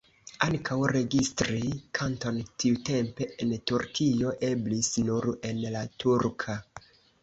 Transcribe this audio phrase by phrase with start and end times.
[0.45, 1.61] Ankaŭ registri
[1.99, 6.63] kanton tiutempe en Turkio eblis nur en la turka.